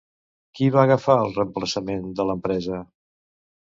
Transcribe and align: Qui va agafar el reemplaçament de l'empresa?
Qui 0.59 0.69
va 0.77 0.85
agafar 0.89 1.17
el 1.27 1.31
reemplaçament 1.37 2.11
de 2.21 2.29
l'empresa? 2.31 2.85